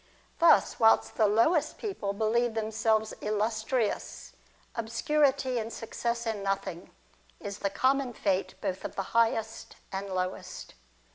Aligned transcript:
Thus, 0.39 0.79
whilst 0.79 1.13
the 1.13 1.27
lowest 1.27 1.77
people 1.77 2.11
believe 2.11 2.55
themselves 2.55 3.13
illustrious, 3.21 4.33
obscurity 4.75 5.59
and 5.59 5.71
success 5.71 6.25
in 6.25 6.41
nothing 6.41 6.89
is 7.39 7.59
the 7.59 7.69
common 7.69 8.11
fate 8.13 8.55
both 8.61 8.83
of 8.83 8.95
the 8.95 9.03
highest 9.13 9.75
and 9.91 10.09
lowest. 10.09 10.73